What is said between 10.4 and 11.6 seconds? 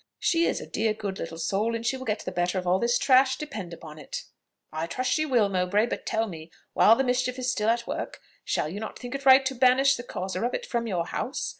of it from your house?